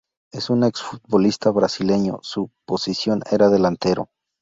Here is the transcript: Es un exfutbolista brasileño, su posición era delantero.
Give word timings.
Es 0.31 0.49
un 0.49 0.63
exfutbolista 0.63 1.51
brasileño, 1.51 2.17
su 2.23 2.49
posición 2.65 3.21
era 3.29 3.49
delantero. 3.49 4.09